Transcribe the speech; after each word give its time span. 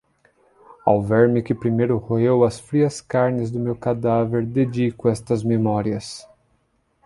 Ao 0.83 0.99
verme 0.99 1.43
que 1.43 1.53
primeiro 1.53 1.99
roeu 1.99 2.43
as 2.43 2.59
frias 2.59 2.99
carnes 2.99 3.51
do 3.51 3.59
meu 3.59 3.75
cadáver 3.75 4.43
dedico 4.47 5.07
estas 5.07 5.43
Memórias 5.43 6.27